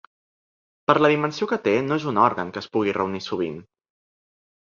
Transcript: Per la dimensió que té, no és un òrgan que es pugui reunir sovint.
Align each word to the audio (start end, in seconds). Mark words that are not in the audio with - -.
Per 0.91 0.95
la 1.05 1.11
dimensió 1.11 1.47
que 1.51 1.59
té, 1.67 1.73
no 1.89 1.97
és 2.01 2.07
un 2.13 2.17
òrgan 2.29 2.49
que 2.55 2.63
es 2.65 2.71
pugui 2.77 2.95
reunir 2.99 3.23
sovint. 3.27 3.61